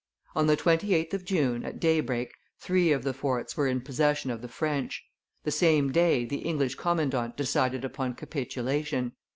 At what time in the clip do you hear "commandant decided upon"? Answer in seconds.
6.73-8.15